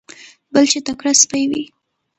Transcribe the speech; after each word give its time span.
بل 0.53 0.65
چې 0.71 0.79
تکړه 0.87 1.11
سپی 1.21 1.43
وي. 1.49 1.63